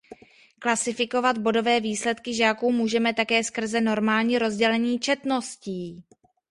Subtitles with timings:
[0.59, 6.03] Klasifikovat bodové výsledky žáků můžeme také skrze normální rozdělení četností.